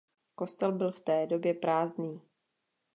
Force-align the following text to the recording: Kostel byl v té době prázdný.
Kostel 0.35 0.71
byl 0.71 0.91
v 0.91 0.99
té 0.99 1.27
době 1.27 1.53
prázdný. 1.53 2.21